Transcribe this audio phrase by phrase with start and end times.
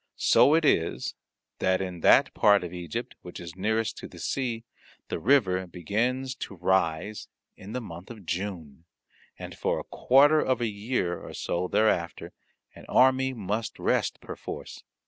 [0.15, 1.13] So it is
[1.59, 4.63] that in that part of Egypt which is nearest to the sea
[5.09, 8.85] the river begins to rise in the month of June,
[9.37, 12.33] and for a quarter of a year or so thereafter
[12.73, 14.81] an army must rest perforce.